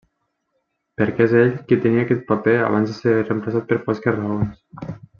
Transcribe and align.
Perquè 1.01 1.25
és 1.27 1.35
ell 1.41 1.51
qui 1.71 1.79
tenia 1.85 2.05
aquest 2.07 2.25
paper 2.33 2.57
abans 2.71 2.91
de 2.95 2.99
ser 3.03 3.17
reemplaçat 3.23 3.69
per 3.73 3.83
fosques 3.87 4.19
raons. 4.21 4.99